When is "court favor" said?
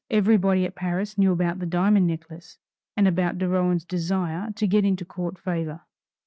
5.05-5.81